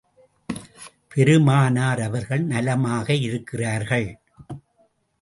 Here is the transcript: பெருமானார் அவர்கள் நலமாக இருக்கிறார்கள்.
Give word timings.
பெருமானார் 1.11 2.01
அவர்கள் 2.01 2.43
நலமாக 2.43 3.13
இருக்கிறார்கள். 3.13 4.09